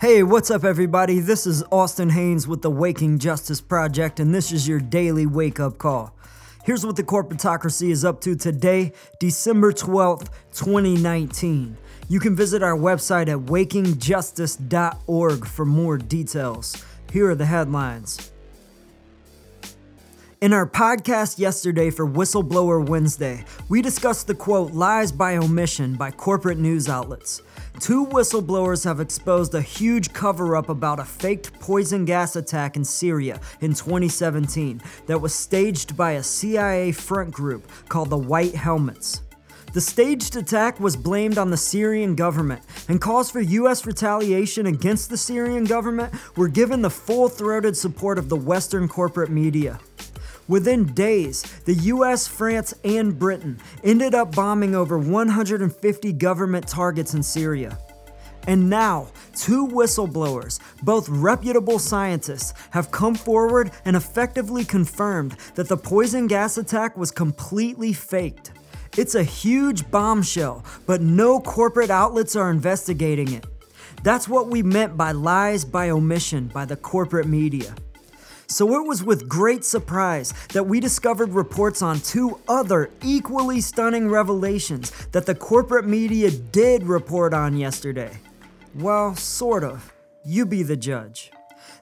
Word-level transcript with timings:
Hey, 0.00 0.22
what's 0.22 0.48
up, 0.48 0.62
everybody? 0.62 1.18
This 1.18 1.44
is 1.44 1.64
Austin 1.72 2.10
Haynes 2.10 2.46
with 2.46 2.62
the 2.62 2.70
Waking 2.70 3.18
Justice 3.18 3.60
Project, 3.60 4.20
and 4.20 4.32
this 4.32 4.52
is 4.52 4.68
your 4.68 4.78
daily 4.78 5.26
wake 5.26 5.58
up 5.58 5.78
call. 5.78 6.14
Here's 6.64 6.86
what 6.86 6.94
the 6.94 7.02
corporatocracy 7.02 7.90
is 7.90 8.04
up 8.04 8.20
to 8.20 8.36
today, 8.36 8.92
December 9.18 9.72
12th, 9.72 10.28
2019. 10.52 11.76
You 12.08 12.20
can 12.20 12.36
visit 12.36 12.62
our 12.62 12.78
website 12.78 13.26
at 13.26 13.38
wakingjustice.org 13.38 15.44
for 15.44 15.64
more 15.64 15.98
details. 15.98 16.84
Here 17.10 17.30
are 17.30 17.34
the 17.34 17.46
headlines. 17.46 18.30
In 20.40 20.52
our 20.52 20.68
podcast 20.68 21.40
yesterday 21.40 21.90
for 21.90 22.08
Whistleblower 22.08 22.86
Wednesday, 22.86 23.44
we 23.68 23.82
discussed 23.82 24.28
the 24.28 24.36
quote, 24.36 24.70
lies 24.72 25.10
by 25.10 25.36
omission 25.36 25.96
by 25.96 26.12
corporate 26.12 26.58
news 26.58 26.88
outlets. 26.88 27.42
Two 27.80 28.06
whistleblowers 28.06 28.84
have 28.84 29.00
exposed 29.00 29.52
a 29.56 29.60
huge 29.60 30.12
cover 30.12 30.54
up 30.54 30.68
about 30.68 31.00
a 31.00 31.04
faked 31.04 31.58
poison 31.58 32.04
gas 32.04 32.36
attack 32.36 32.76
in 32.76 32.84
Syria 32.84 33.40
in 33.62 33.74
2017 33.74 34.80
that 35.06 35.20
was 35.20 35.34
staged 35.34 35.96
by 35.96 36.12
a 36.12 36.22
CIA 36.22 36.92
front 36.92 37.32
group 37.32 37.68
called 37.88 38.10
the 38.10 38.16
White 38.16 38.54
Helmets. 38.54 39.22
The 39.72 39.80
staged 39.80 40.36
attack 40.36 40.78
was 40.78 40.94
blamed 40.94 41.36
on 41.36 41.50
the 41.50 41.56
Syrian 41.56 42.14
government, 42.14 42.62
and 42.88 43.00
calls 43.00 43.28
for 43.28 43.40
U.S. 43.40 43.84
retaliation 43.84 44.66
against 44.66 45.10
the 45.10 45.16
Syrian 45.16 45.64
government 45.64 46.14
were 46.36 46.48
given 46.48 46.80
the 46.80 46.90
full 46.90 47.28
throated 47.28 47.76
support 47.76 48.18
of 48.18 48.28
the 48.28 48.36
Western 48.36 48.86
corporate 48.86 49.30
media. 49.30 49.80
Within 50.48 50.86
days, 50.94 51.42
the 51.66 51.74
US, 51.74 52.26
France, 52.26 52.72
and 52.82 53.18
Britain 53.18 53.60
ended 53.84 54.14
up 54.14 54.34
bombing 54.34 54.74
over 54.74 54.98
150 54.98 56.12
government 56.14 56.66
targets 56.66 57.12
in 57.12 57.22
Syria. 57.22 57.78
And 58.46 58.70
now, 58.70 59.08
two 59.36 59.66
whistleblowers, 59.66 60.58
both 60.82 61.06
reputable 61.10 61.78
scientists, 61.78 62.54
have 62.70 62.90
come 62.90 63.14
forward 63.14 63.72
and 63.84 63.94
effectively 63.94 64.64
confirmed 64.64 65.36
that 65.54 65.68
the 65.68 65.76
poison 65.76 66.26
gas 66.26 66.56
attack 66.56 66.96
was 66.96 67.10
completely 67.10 67.92
faked. 67.92 68.52
It's 68.96 69.14
a 69.14 69.22
huge 69.22 69.90
bombshell, 69.90 70.64
but 70.86 71.02
no 71.02 71.40
corporate 71.40 71.90
outlets 71.90 72.36
are 72.36 72.50
investigating 72.50 73.32
it. 73.32 73.44
That's 74.02 74.28
what 74.28 74.48
we 74.48 74.62
meant 74.62 74.96
by 74.96 75.12
lies 75.12 75.66
by 75.66 75.90
omission 75.90 76.46
by 76.46 76.64
the 76.64 76.76
corporate 76.76 77.26
media. 77.26 77.74
So 78.50 78.80
it 78.80 78.86
was 78.86 79.04
with 79.04 79.28
great 79.28 79.62
surprise 79.62 80.32
that 80.54 80.66
we 80.66 80.80
discovered 80.80 81.34
reports 81.34 81.82
on 81.82 82.00
two 82.00 82.40
other 82.48 82.90
equally 83.02 83.60
stunning 83.60 84.08
revelations 84.08 84.90
that 85.08 85.26
the 85.26 85.34
corporate 85.34 85.86
media 85.86 86.30
did 86.30 86.84
report 86.84 87.34
on 87.34 87.58
yesterday. 87.58 88.18
Well, 88.74 89.14
sort 89.14 89.64
of. 89.64 89.92
You 90.24 90.46
be 90.46 90.62
the 90.62 90.78
judge. 90.78 91.30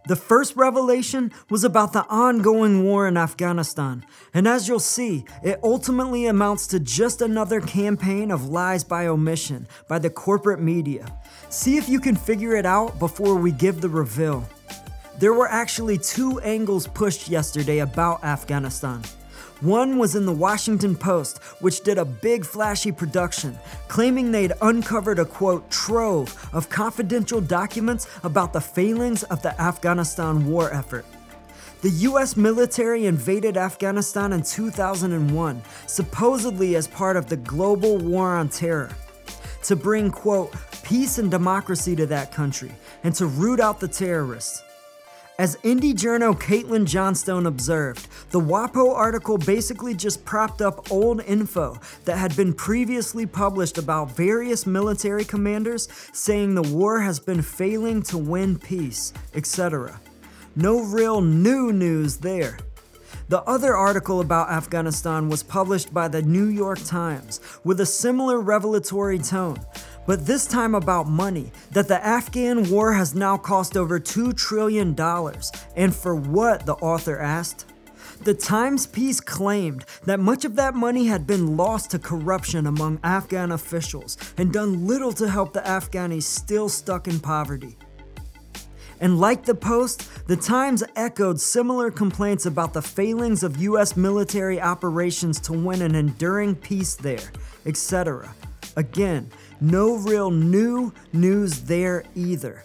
The 0.09 0.17
first 0.17 0.56
revelation 0.56 1.33
was 1.50 1.62
about 1.62 1.92
the 1.92 2.05
ongoing 2.06 2.83
war 2.83 3.06
in 3.06 3.17
Afghanistan, 3.17 4.05
and 4.34 4.47
as 4.47 4.67
you'll 4.67 4.78
see, 4.78 5.25
it 5.44 5.61
ultimately 5.62 6.27
amounts 6.27 6.67
to 6.69 6.81
just 6.81 7.22
another 7.22 7.61
campaign 7.61 8.31
of 8.31 8.48
lies 8.48 8.84
by 8.84 9.06
omission 9.06 9.67
by 9.89 9.98
the 9.98 10.11
corporate 10.11 10.61
media. 10.61 11.06
See 11.48 11.77
if 11.77 11.89
you 11.89 12.00
can 12.00 12.17
figure 12.17 12.55
it 12.56 12.67
out 12.67 12.98
before 12.98 13.37
we 13.37 13.53
give 13.53 13.81
the 13.81 13.89
reveal. 13.89 14.48
There 15.19 15.33
were 15.33 15.48
actually 15.48 15.97
two 15.97 16.41
angles 16.41 16.86
pushed 16.86 17.31
yesterday 17.31 17.78
about 17.78 18.22
Afghanistan. 18.22 19.00
One 19.62 19.97
was 19.97 20.14
in 20.14 20.27
the 20.27 20.33
Washington 20.33 20.95
Post, 20.95 21.42
which 21.61 21.83
did 21.83 21.97
a 21.97 22.05
big 22.05 22.45
flashy 22.45 22.92
production, 22.92 23.59
claiming 23.89 24.31
they'd 24.31 24.53
uncovered 24.61 25.19
a 25.19 25.25
quote 25.25 25.70
trove 25.70 26.50
of 26.53 26.69
confidential 26.69 27.41
documents 27.41 28.06
about 28.25 28.53
the 28.53 28.60
failings 28.60 29.22
of 29.22 29.41
the 29.41 29.59
Afghanistan 29.59 30.47
war 30.47 30.71
effort. 30.71 31.06
The 31.81 31.91
US 32.10 32.37
military 32.37 33.06
invaded 33.06 33.56
Afghanistan 33.56 34.34
in 34.34 34.43
2001, 34.43 35.62
supposedly 35.87 36.77
as 36.77 36.88
part 36.88 37.16
of 37.16 37.27
the 37.27 37.38
global 37.38 37.97
war 37.97 38.37
on 38.37 38.50
terror, 38.50 38.91
to 39.62 39.77
bring, 39.77 40.10
quote, 40.10 40.54
peace 40.83 41.16
and 41.16 41.31
democracy 41.31 41.97
to 41.97 42.04
that 42.04 42.33
country 42.33 42.72
and 43.03 43.15
to 43.15 43.25
root 43.25 43.60
out 43.60 43.81
the 43.81 43.88
terrorists. 43.88 44.62
As 45.38 45.56
indie 45.56 45.94
journal 45.94 46.34
Caitlin 46.34 46.86
Johnstone 46.86 47.44
observed, 47.44 48.08
the 48.30 48.41
WAPO 48.41 48.94
article 48.94 49.36
basically 49.36 49.92
just 49.92 50.24
propped 50.24 50.62
up 50.62 50.91
old 50.91 51.22
info 51.24 51.78
that 52.06 52.16
had 52.16 52.34
been 52.34 52.54
previously 52.54 53.26
published 53.26 53.76
about 53.76 54.16
various 54.16 54.66
military 54.66 55.26
commanders 55.26 55.88
saying 56.14 56.54
the 56.54 56.62
war 56.62 57.00
has 57.00 57.20
been 57.20 57.42
failing 57.42 58.00
to 58.04 58.16
win 58.16 58.58
peace, 58.58 59.12
etc. 59.34 60.00
No 60.54 60.80
real 60.80 61.20
new 61.20 61.70
news 61.70 62.16
there. 62.16 62.56
The 63.28 63.42
other 63.42 63.76
article 63.76 64.20
about 64.20 64.50
Afghanistan 64.50 65.28
was 65.28 65.42
published 65.42 65.92
by 65.92 66.08
the 66.08 66.22
New 66.22 66.47
York 66.47 66.78
Times 66.84 67.41
with 67.62 67.80
a 67.80 67.86
similar 67.86 68.41
revelatory 68.41 69.18
tone, 69.18 69.58
but 70.06 70.27
this 70.27 70.47
time 70.47 70.75
about 70.75 71.09
money, 71.09 71.53
that 71.72 71.89
the 71.89 72.05
Afghan 72.05 72.71
war 72.71 72.93
has 72.93 73.15
now 73.15 73.37
cost 73.37 73.77
over 73.77 73.99
$2 73.99 74.37
trillion. 74.37 74.99
And 75.77 75.94
for 75.94 76.15
what, 76.15 76.67
the 76.67 76.75
author 76.75 77.19
asked? 77.19 77.67
The 78.22 78.34
Times 78.34 78.87
piece 78.87 79.21
claimed 79.21 79.84
that 80.05 80.21
much 80.21 80.45
of 80.45 80.56
that 80.56 80.75
money 80.75 81.06
had 81.06 81.27
been 81.27 81.56
lost 81.56 81.91
to 81.91 81.99
corruption 81.99 82.66
among 82.66 82.99
Afghan 83.05 83.53
officials 83.53 84.16
and 84.39 84.53
done 84.53 84.87
little 84.87 85.12
to 85.12 85.28
help 85.28 85.53
the 85.53 85.61
Afghanis 85.61 86.22
still 86.22 86.69
stuck 86.69 87.09
in 87.09 87.21
poverty. 87.21 87.77
And 89.00 89.21
like 89.21 89.45
the 89.45 89.55
Post, 89.55 90.09
the 90.27 90.37
Times 90.37 90.83
echoed 90.97 91.41
similar 91.41 91.91
complaints 91.91 92.47
about 92.47 92.72
the 92.72 92.81
failings 92.81 93.43
of 93.43 93.61
US 93.61 93.97
military 93.97 94.61
operations 94.61 95.39
to 95.41 95.53
win 95.53 95.83
an 95.83 95.95
enduring 95.95 96.55
peace 96.55 96.95
there, 96.95 97.31
etc. 97.66 98.34
Again, 98.77 99.31
no 99.61 99.97
real 99.97 100.31
new 100.31 100.93
news 101.12 101.62
there 101.62 102.05
either. 102.15 102.65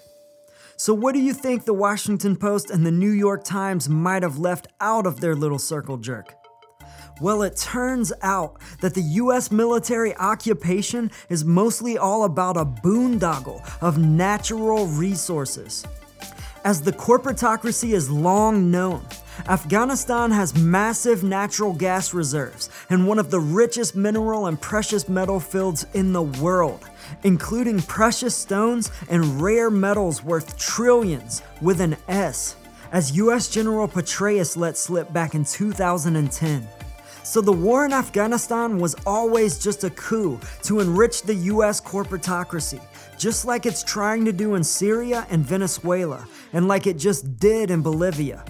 So, 0.77 0.93
what 0.93 1.13
do 1.13 1.21
you 1.21 1.33
think 1.33 1.65
the 1.65 1.73
Washington 1.73 2.35
Post 2.35 2.71
and 2.71 2.85
the 2.85 2.91
New 2.91 3.11
York 3.11 3.43
Times 3.43 3.87
might 3.87 4.23
have 4.23 4.39
left 4.39 4.67
out 4.79 5.05
of 5.05 5.19
their 5.19 5.35
little 5.35 5.59
circle 5.59 5.97
jerk? 5.97 6.33
Well, 7.21 7.43
it 7.43 7.55
turns 7.55 8.11
out 8.23 8.59
that 8.81 8.95
the 8.95 9.03
US 9.03 9.51
military 9.51 10.15
occupation 10.15 11.11
is 11.29 11.45
mostly 11.45 11.99
all 11.99 12.23
about 12.23 12.57
a 12.57 12.65
boondoggle 12.65 13.61
of 13.79 13.99
natural 13.99 14.87
resources. 14.87 15.85
As 16.63 16.81
the 16.81 16.91
corporatocracy 16.91 17.93
is 17.93 18.09
long 18.09 18.71
known, 18.71 19.05
Afghanistan 19.47 20.31
has 20.31 20.55
massive 20.55 21.23
natural 21.23 21.73
gas 21.73 22.13
reserves 22.13 22.69
and 22.89 23.07
one 23.07 23.19
of 23.19 23.31
the 23.31 23.39
richest 23.39 23.95
mineral 23.95 24.47
and 24.47 24.59
precious 24.59 25.07
metal 25.09 25.39
fields 25.39 25.85
in 25.93 26.13
the 26.13 26.21
world, 26.21 26.85
including 27.23 27.81
precious 27.81 28.35
stones 28.35 28.91
and 29.09 29.41
rare 29.41 29.69
metals 29.69 30.23
worth 30.23 30.57
trillions 30.57 31.41
with 31.61 31.81
an 31.81 31.95
S, 32.07 32.55
as 32.91 33.17
US 33.17 33.47
General 33.49 33.87
Petraeus 33.87 34.57
let 34.57 34.77
slip 34.77 35.11
back 35.13 35.33
in 35.33 35.45
2010. 35.45 36.67
So 37.23 37.39
the 37.39 37.53
war 37.53 37.85
in 37.85 37.93
Afghanistan 37.93 38.79
was 38.79 38.95
always 39.05 39.59
just 39.59 39.83
a 39.83 39.89
coup 39.91 40.39
to 40.63 40.79
enrich 40.79 41.21
the 41.21 41.35
US 41.35 41.79
corporatocracy, 41.79 42.81
just 43.17 43.45
like 43.45 43.65
it's 43.65 43.83
trying 43.83 44.25
to 44.25 44.33
do 44.33 44.55
in 44.55 44.63
Syria 44.63 45.25
and 45.29 45.45
Venezuela, 45.45 46.27
and 46.53 46.67
like 46.67 46.87
it 46.87 46.97
just 46.97 47.37
did 47.37 47.71
in 47.71 47.81
Bolivia. 47.81 48.43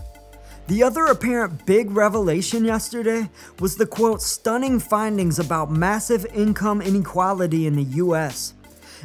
The 0.72 0.84
other 0.84 1.08
apparent 1.08 1.66
big 1.66 1.92
revelation 1.92 2.64
yesterday 2.64 3.30
was 3.60 3.76
the 3.76 3.86
quote 3.86 4.22
stunning 4.22 4.80
findings 4.80 5.38
about 5.38 5.70
massive 5.70 6.26
income 6.34 6.82
inequality 6.82 7.68
in 7.68 7.76
the 7.76 7.84
US. 8.00 8.54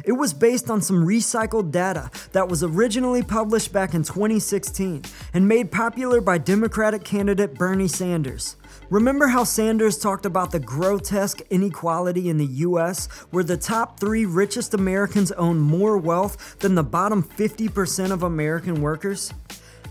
It 0.05 0.13
was 0.13 0.33
based 0.33 0.69
on 0.69 0.81
some 0.81 1.05
recycled 1.05 1.71
data 1.71 2.09
that 2.31 2.47
was 2.47 2.63
originally 2.63 3.21
published 3.21 3.73
back 3.73 3.93
in 3.93 4.03
2016 4.03 5.03
and 5.33 5.45
made 5.45 5.69
popular 5.69 6.21
by 6.21 6.37
Democratic 6.37 7.03
candidate 7.03 7.55
Bernie 7.55 7.89
Sanders. 7.89 8.55
Remember 8.89 9.27
how 9.27 9.43
Sanders 9.43 9.97
talked 9.97 10.25
about 10.25 10.51
the 10.51 10.61
grotesque 10.61 11.41
inequality 11.49 12.29
in 12.29 12.37
the 12.37 12.63
US, 12.63 13.07
where 13.31 13.43
the 13.43 13.57
top 13.57 13.99
three 13.99 14.25
richest 14.25 14.73
Americans 14.73 15.33
own 15.33 15.59
more 15.59 15.97
wealth 15.97 16.59
than 16.59 16.75
the 16.75 16.83
bottom 16.83 17.21
50% 17.23 18.11
of 18.11 18.23
American 18.23 18.81
workers? 18.81 19.33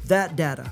That 0.06 0.36
data, 0.36 0.70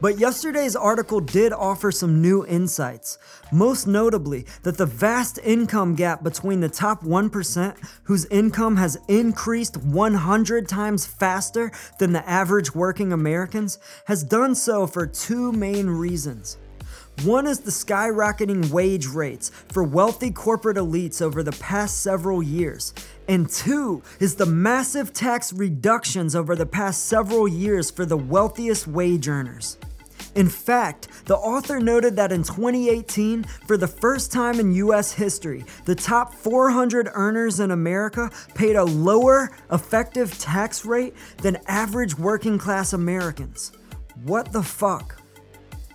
but 0.00 0.18
yesterday's 0.18 0.76
article 0.76 1.20
did 1.20 1.52
offer 1.52 1.90
some 1.90 2.20
new 2.20 2.44
insights, 2.46 3.18
most 3.52 3.86
notably 3.86 4.46
that 4.62 4.76
the 4.76 4.86
vast 4.86 5.38
income 5.44 5.94
gap 5.94 6.22
between 6.22 6.60
the 6.60 6.68
top 6.68 7.02
1%, 7.02 7.76
whose 8.04 8.26
income 8.26 8.76
has 8.76 8.98
increased 9.08 9.76
100 9.78 10.68
times 10.68 11.06
faster 11.06 11.72
than 11.98 12.12
the 12.12 12.28
average 12.28 12.74
working 12.74 13.12
Americans, 13.12 13.78
has 14.06 14.22
done 14.22 14.54
so 14.54 14.86
for 14.86 15.06
two 15.06 15.52
main 15.52 15.88
reasons. 15.88 16.58
One 17.24 17.46
is 17.46 17.60
the 17.60 17.70
skyrocketing 17.70 18.70
wage 18.70 19.06
rates 19.06 19.50
for 19.68 19.82
wealthy 19.82 20.30
corporate 20.30 20.76
elites 20.76 21.22
over 21.22 21.42
the 21.42 21.52
past 21.52 22.02
several 22.02 22.42
years, 22.42 22.92
And 23.28 23.48
two 23.50 24.02
is 24.20 24.36
the 24.36 24.46
massive 24.46 25.12
tax 25.12 25.52
reductions 25.52 26.36
over 26.36 26.54
the 26.54 26.66
past 26.66 27.06
several 27.06 27.48
years 27.48 27.90
for 27.90 28.06
the 28.06 28.16
wealthiest 28.16 28.86
wage 28.86 29.28
earners. 29.28 29.78
In 30.36 30.48
fact, 30.50 31.08
the 31.24 31.36
author 31.36 31.80
noted 31.80 32.14
that 32.16 32.30
in 32.30 32.42
2018, 32.42 33.44
for 33.66 33.78
the 33.78 33.88
first 33.88 34.30
time 34.30 34.60
in 34.60 34.74
US 34.74 35.12
history, 35.12 35.64
the 35.86 35.94
top 35.94 36.34
400 36.34 37.08
earners 37.14 37.58
in 37.58 37.70
America 37.70 38.30
paid 38.54 38.76
a 38.76 38.84
lower 38.84 39.50
effective 39.72 40.38
tax 40.38 40.84
rate 40.84 41.14
than 41.38 41.58
average 41.66 42.18
working 42.18 42.58
class 42.58 42.92
Americans. 42.92 43.72
What 44.24 44.52
the 44.52 44.62
fuck? 44.62 45.20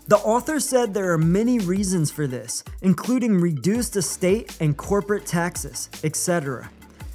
The 0.07 0.17
author 0.17 0.59
said 0.59 0.93
there 0.93 1.11
are 1.11 1.17
many 1.17 1.59
reasons 1.59 2.09
for 2.09 2.25
this, 2.25 2.63
including 2.81 3.39
reduced 3.39 3.95
estate 3.95 4.57
and 4.59 4.75
corporate 4.75 5.27
taxes, 5.27 5.87
etc. 6.03 6.69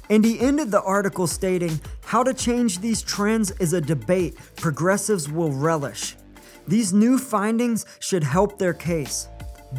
And 0.09 0.23
he 0.23 0.39
ended 0.39 0.71
the 0.71 0.81
article 0.81 1.27
stating, 1.27 1.79
How 2.03 2.23
to 2.23 2.33
change 2.33 2.79
these 2.79 3.01
trends 3.01 3.51
is 3.59 3.73
a 3.73 3.81
debate 3.81 4.37
progressives 4.55 5.29
will 5.29 5.51
relish. 5.51 6.15
These 6.67 6.93
new 6.93 7.17
findings 7.17 7.85
should 7.99 8.23
help 8.23 8.57
their 8.57 8.73
case. 8.73 9.27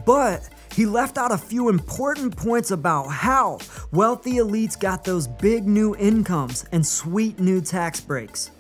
But 0.05 0.49
he 0.73 0.87
left 0.87 1.19
out 1.19 1.33
a 1.33 1.39
few 1.39 1.69
important 1.69 2.37
points 2.37 2.71
about 2.71 3.09
how 3.09 3.59
wealthy 3.91 4.35
elites 4.35 4.79
got 4.79 5.05
those 5.05 5.27
big 5.27 5.67
new 5.67 5.97
incomes 5.97 6.65
and 6.73 6.87
sweet 6.87 7.39
new 7.41 7.61
tax 7.61 8.01
breaks. 8.01 8.51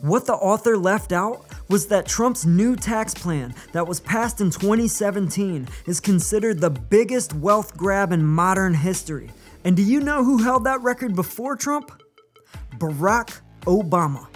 What 0.00 0.26
the 0.26 0.34
author 0.34 0.76
left 0.76 1.12
out 1.12 1.46
was 1.68 1.86
that 1.86 2.06
Trump's 2.06 2.44
new 2.44 2.76
tax 2.76 3.14
plan 3.14 3.54
that 3.72 3.86
was 3.86 3.98
passed 4.00 4.40
in 4.40 4.50
2017 4.50 5.68
is 5.86 6.00
considered 6.00 6.60
the 6.60 6.70
biggest 6.70 7.32
wealth 7.34 7.76
grab 7.76 8.12
in 8.12 8.22
modern 8.24 8.74
history. 8.74 9.30
And 9.66 9.76
do 9.76 9.82
you 9.82 9.98
know 9.98 10.22
who 10.22 10.44
held 10.44 10.62
that 10.62 10.80
record 10.82 11.16
before 11.16 11.56
Trump? 11.56 11.90
Barack 12.78 13.40
Obama. 13.62 14.28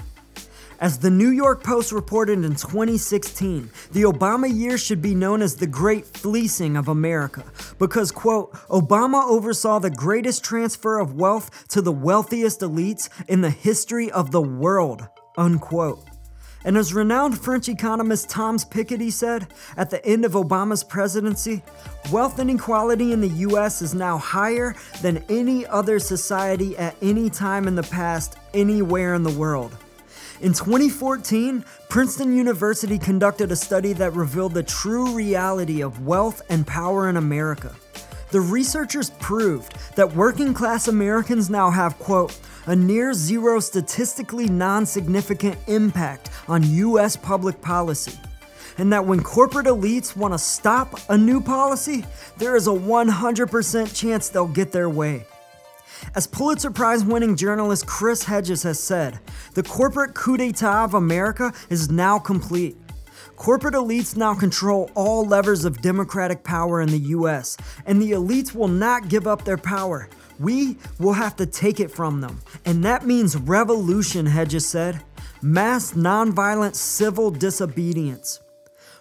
As 0.80 0.98
the 0.98 1.08
New 1.08 1.28
York 1.28 1.62
Post 1.62 1.92
reported 1.92 2.44
in 2.44 2.56
2016, 2.56 3.70
the 3.92 4.02
Obama 4.02 4.52
years 4.52 4.82
should 4.82 5.00
be 5.00 5.14
known 5.14 5.40
as 5.40 5.54
the 5.54 5.68
Great 5.68 6.04
Fleecing 6.04 6.76
of 6.76 6.88
America 6.88 7.44
because, 7.78 8.10
quote, 8.10 8.52
Obama 8.70 9.24
oversaw 9.24 9.78
the 9.78 9.88
greatest 9.88 10.42
transfer 10.42 10.98
of 10.98 11.14
wealth 11.14 11.68
to 11.68 11.80
the 11.80 11.92
wealthiest 11.92 12.58
elites 12.62 13.08
in 13.28 13.40
the 13.40 13.50
history 13.50 14.10
of 14.10 14.32
the 14.32 14.42
world, 14.42 15.06
unquote. 15.38 16.04
And 16.64 16.76
as 16.76 16.92
renowned 16.92 17.40
French 17.40 17.68
economist 17.68 18.28
Thomas 18.28 18.64
Piketty 18.64 19.10
said 19.10 19.46
at 19.76 19.90
the 19.90 20.04
end 20.04 20.24
of 20.24 20.32
Obama's 20.32 20.84
presidency, 20.84 21.62
wealth 22.12 22.38
inequality 22.38 23.12
in 23.12 23.20
the 23.20 23.28
US 23.28 23.80
is 23.80 23.94
now 23.94 24.18
higher 24.18 24.74
than 25.00 25.24
any 25.28 25.66
other 25.66 25.98
society 25.98 26.76
at 26.76 26.94
any 27.00 27.30
time 27.30 27.66
in 27.66 27.74
the 27.74 27.82
past, 27.82 28.36
anywhere 28.52 29.14
in 29.14 29.22
the 29.22 29.30
world. 29.30 29.74
In 30.42 30.52
2014, 30.52 31.64
Princeton 31.88 32.34
University 32.34 32.98
conducted 32.98 33.52
a 33.52 33.56
study 33.56 33.92
that 33.94 34.14
revealed 34.14 34.54
the 34.54 34.62
true 34.62 35.14
reality 35.14 35.82
of 35.82 36.06
wealth 36.06 36.40
and 36.48 36.66
power 36.66 37.08
in 37.08 37.16
America. 37.16 37.74
The 38.30 38.40
researchers 38.40 39.10
proved 39.18 39.74
that 39.96 40.14
working 40.14 40.54
class 40.54 40.86
Americans 40.86 41.50
now 41.50 41.68
have, 41.68 41.98
quote, 41.98 42.38
a 42.66 42.76
near 42.76 43.12
zero 43.12 43.58
statistically 43.58 44.46
non 44.46 44.86
significant 44.86 45.58
impact 45.66 46.30
on 46.46 46.62
US 46.62 47.16
public 47.16 47.60
policy. 47.60 48.16
And 48.78 48.92
that 48.92 49.04
when 49.04 49.20
corporate 49.22 49.66
elites 49.66 50.16
want 50.16 50.32
to 50.32 50.38
stop 50.38 51.00
a 51.08 51.18
new 51.18 51.40
policy, 51.40 52.04
there 52.38 52.54
is 52.54 52.68
a 52.68 52.70
100% 52.70 53.94
chance 53.94 54.28
they'll 54.28 54.46
get 54.46 54.70
their 54.70 54.88
way. 54.88 55.26
As 56.14 56.26
Pulitzer 56.26 56.70
Prize 56.70 57.04
winning 57.04 57.36
journalist 57.36 57.86
Chris 57.86 58.24
Hedges 58.24 58.62
has 58.62 58.80
said, 58.80 59.18
the 59.54 59.62
corporate 59.62 60.14
coup 60.14 60.36
d'etat 60.36 60.84
of 60.84 60.94
America 60.94 61.52
is 61.68 61.90
now 61.90 62.18
complete. 62.18 62.76
Corporate 63.40 63.72
elites 63.72 64.18
now 64.18 64.34
control 64.34 64.90
all 64.94 65.24
levers 65.24 65.64
of 65.64 65.80
democratic 65.80 66.44
power 66.44 66.82
in 66.82 66.90
the 66.90 67.08
US, 67.16 67.56
and 67.86 67.98
the 68.00 68.12
elites 68.12 68.54
will 68.54 68.68
not 68.68 69.08
give 69.08 69.26
up 69.26 69.46
their 69.46 69.56
power. 69.56 70.10
We 70.38 70.76
will 70.98 71.14
have 71.14 71.36
to 71.36 71.46
take 71.46 71.80
it 71.80 71.90
from 71.90 72.20
them. 72.20 72.38
And 72.66 72.84
that 72.84 73.06
means 73.06 73.38
revolution, 73.38 74.26
Hedges 74.26 74.68
said. 74.68 75.00
Mass 75.40 75.94
nonviolent 75.94 76.74
civil 76.74 77.30
disobedience. 77.30 78.40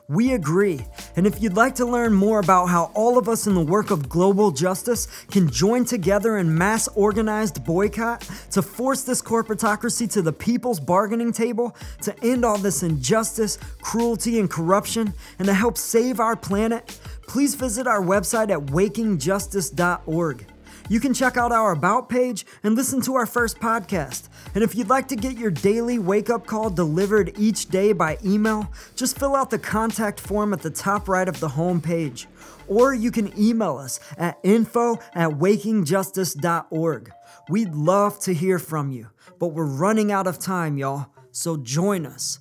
We 0.09 0.33
agree. 0.33 0.83
And 1.15 1.27
if 1.27 1.39
you'd 1.39 1.55
like 1.55 1.75
to 1.75 1.85
learn 1.85 2.13
more 2.13 2.39
about 2.39 2.65
how 2.65 2.91
all 2.95 3.19
of 3.19 3.29
us 3.29 3.45
in 3.45 3.53
the 3.53 3.61
work 3.61 3.91
of 3.91 4.09
global 4.09 4.49
justice 4.49 5.07
can 5.29 5.47
join 5.47 5.85
together 5.85 6.39
in 6.39 6.57
mass 6.57 6.87
organized 6.95 7.63
boycott 7.63 8.27
to 8.49 8.63
force 8.63 9.03
this 9.03 9.21
corporatocracy 9.21 10.11
to 10.13 10.23
the 10.23 10.33
people's 10.33 10.79
bargaining 10.79 11.31
table, 11.31 11.75
to 12.01 12.15
end 12.23 12.43
all 12.43 12.57
this 12.57 12.81
injustice, 12.81 13.59
cruelty, 13.83 14.39
and 14.39 14.49
corruption, 14.49 15.13
and 15.37 15.47
to 15.47 15.53
help 15.53 15.77
save 15.77 16.19
our 16.19 16.35
planet, 16.35 16.99
please 17.27 17.53
visit 17.53 17.85
our 17.85 18.01
website 18.01 18.49
at 18.49 18.71
wakingjustice.org. 18.71 20.45
You 20.89 20.99
can 20.99 21.13
check 21.13 21.37
out 21.37 21.51
our 21.51 21.71
About 21.71 22.09
page 22.09 22.47
and 22.63 22.75
listen 22.75 22.99
to 23.01 23.13
our 23.13 23.27
first 23.27 23.59
podcast. 23.59 24.27
And 24.55 24.63
if 24.63 24.73
you'd 24.73 24.89
like 24.89 25.07
to 25.09 25.15
get 25.15 25.37
your 25.37 25.51
daily 25.51 25.99
wake 25.99 26.31
up 26.31 26.47
call 26.47 26.71
delivered 26.71 27.37
each 27.37 27.67
day 27.67 27.93
by 27.93 28.17
email, 28.25 28.67
just 28.95 29.17
fill 29.17 29.35
out 29.35 29.51
the 29.51 29.59
contact 29.59 30.19
form 30.19 30.51
at 30.51 30.61
the 30.61 30.71
top 30.71 31.07
right 31.07 31.27
of 31.27 31.39
the 31.39 31.49
home 31.49 31.79
page. 31.79 32.27
Or 32.67 32.93
you 32.93 33.11
can 33.11 33.31
email 33.39 33.77
us 33.77 33.99
at 34.17 34.39
info 34.41 34.95
at 35.13 35.29
wakingjustice.org. 35.29 37.11
We'd 37.49 37.75
love 37.75 38.19
to 38.21 38.33
hear 38.33 38.57
from 38.57 38.91
you, 38.91 39.09
but 39.37 39.49
we're 39.49 39.65
running 39.65 40.11
out 40.11 40.25
of 40.25 40.39
time, 40.39 40.79
y'all. 40.79 41.07
So 41.31 41.55
join 41.55 42.07
us. 42.07 42.39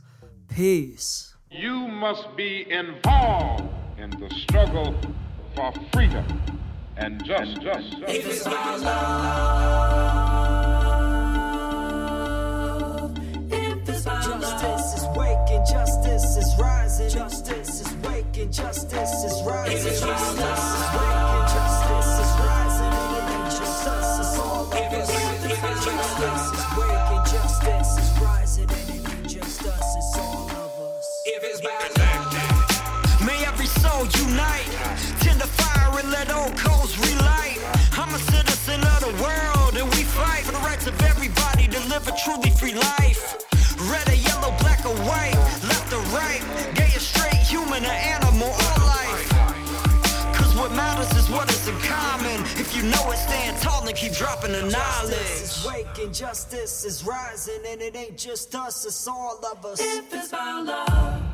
Peace. 0.48 1.34
You 1.50 1.86
must 1.86 2.34
be 2.34 2.70
involved 2.70 3.64
in 3.98 4.08
the 4.10 4.30
struggle 4.30 4.98
for 5.54 5.72
freedom 5.92 6.57
and 6.98 7.24
just, 7.24 7.52
and 7.52 7.62
just, 7.62 7.90
just. 7.90 8.10
If 8.10 8.26
it's 8.26 8.44
about 8.46 8.80
love, 8.80 8.98
if 13.52 13.88
it's 13.88 14.02
about 14.02 14.24
justice 14.24 14.94
is 15.00 15.06
waking, 15.16 15.64
justice 15.70 16.36
is 16.36 16.58
rising, 16.58 17.10
justice 17.10 17.80
is 17.80 17.94
waking, 18.04 18.50
justice 18.50 19.24
is 19.24 19.42
rising, 19.44 19.76
if 19.76 19.86
it's 19.86 20.00
justice 20.00 20.34
is 20.34 20.37
truly 42.28 42.50
free 42.50 42.74
life. 42.74 43.36
Red 43.90 44.06
or 44.08 44.14
yellow, 44.14 44.52
black 44.60 44.84
or 44.84 44.96
white, 45.08 45.36
left 45.70 45.92
or 45.92 46.02
right, 46.12 46.42
gay 46.74 46.92
or 46.94 47.00
straight, 47.00 47.40
human 47.52 47.84
or 47.84 47.98
animal, 48.14 48.48
all 48.48 48.80
life. 48.86 49.28
Cause 50.36 50.54
what 50.56 50.70
matters 50.72 51.10
is 51.16 51.30
what 51.30 51.50
is 51.50 51.68
in 51.68 51.78
common. 51.80 52.40
If 52.62 52.76
you 52.76 52.82
know 52.82 53.10
it, 53.12 53.16
stand 53.16 53.56
tall 53.62 53.86
and 53.86 53.96
keep 53.96 54.12
dropping 54.12 54.52
the 54.52 54.62
knowledge. 54.62 55.14
Justice 55.14 55.58
is 55.58 55.66
waking, 55.66 56.12
justice 56.12 56.84
is 56.84 57.04
rising, 57.04 57.60
and 57.66 57.80
it 57.80 57.96
ain't 57.96 58.18
just 58.18 58.54
us, 58.54 58.84
it's 58.84 59.08
all 59.08 59.40
of 59.50 59.64
us. 59.64 59.80
If 59.80 60.12
it's 60.12 60.28
about 60.28 60.66
love. 60.66 61.27